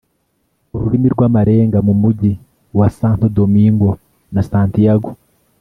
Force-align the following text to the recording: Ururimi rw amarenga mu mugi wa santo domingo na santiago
Ururimi 0.75 1.07
rw 1.13 1.21
amarenga 1.27 1.77
mu 1.87 1.93
mugi 2.01 2.31
wa 2.77 2.87
santo 2.97 3.25
domingo 3.37 3.89
na 4.33 4.41
santiago 4.49 5.09